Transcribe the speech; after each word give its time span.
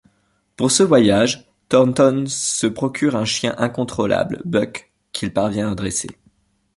Pour 0.57 0.71
ce 0.71 0.81
voyage, 0.81 1.47
Thornton 1.69 2.25
se 2.27 2.65
procure 2.65 3.15
un 3.15 3.23
chien 3.25 3.53
incontrôlable, 3.59 4.41
Buck, 4.45 4.91
qu'il 5.11 5.31
parvient 5.31 5.71
à 5.71 5.75
dresser. 5.75 6.09